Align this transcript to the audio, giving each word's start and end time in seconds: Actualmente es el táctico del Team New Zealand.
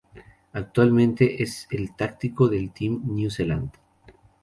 Actualmente 0.53 1.43
es 1.43 1.67
el 1.69 1.95
táctico 1.95 2.47
del 2.49 2.71
Team 2.71 3.03
New 3.05 3.29
Zealand. 3.29 3.71